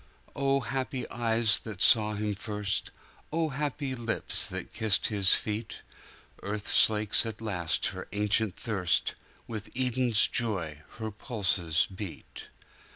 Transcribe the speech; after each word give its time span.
O 0.35 0.61
happy 0.61 1.07
eyes 1.11 1.59
that 1.59 1.79
saw 1.79 2.15
Him 2.15 2.33
first; 2.33 2.89
O 3.31 3.49
happy 3.49 3.93
lips 3.93 4.47
that 4.47 4.73
kissed 4.73 5.09
His 5.09 5.35
feet:Earth 5.35 6.67
slakes 6.67 7.23
at 7.23 7.39
last 7.39 7.85
her 7.93 8.07
ancient 8.11 8.55
thirst; 8.55 9.13
With 9.47 9.69
Eden's 9.77 10.27
joy 10.27 10.79
her 10.97 11.11
pulses 11.11 11.85
beat. 11.93 12.47